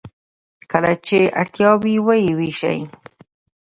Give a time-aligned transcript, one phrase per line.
[0.71, 2.77] کله چې اړتیا وي و یې ویشي.